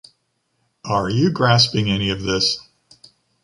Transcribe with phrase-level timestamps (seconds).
[0.83, 2.57] Are you grasping any of this?